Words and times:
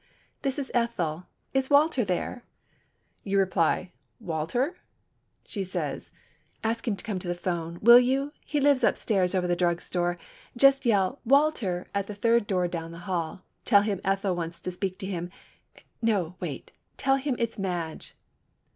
This 0.41 0.57
is 0.57 0.71
Ethel. 0.73 1.27
Is 1.53 1.69
Walter 1.69 2.03
there?" 2.03 2.43
You 3.23 3.37
reply, 3.37 3.91
"Walter?" 4.19 4.77
She 5.45 5.63
says, 5.63 6.09
"Ask 6.63 6.87
him 6.87 6.95
to 6.95 7.03
come 7.03 7.19
to 7.19 7.27
the 7.27 7.35
phone, 7.35 7.77
will 7.83 7.99
you? 7.99 8.31
He 8.43 8.59
lives 8.59 8.83
up 8.83 8.97
stairs 8.97 9.35
over 9.35 9.45
the 9.45 9.55
drug 9.55 9.79
store. 9.79 10.17
Just 10.57 10.87
yell 10.87 11.19
'Walter' 11.23 11.87
at 11.93 12.07
the 12.07 12.15
third 12.15 12.47
door 12.47 12.67
down 12.67 12.89
the 12.91 12.97
hall. 13.05 13.43
Tell 13.63 13.83
him 13.83 14.01
Ethyl 14.03 14.35
wants 14.35 14.59
to 14.61 14.71
speak 14.71 14.97
to 14.97 15.05
him—no, 15.05 16.35
wait—tell 16.39 17.17
him 17.17 17.35
it's 17.37 17.59
Madge." 17.59 18.15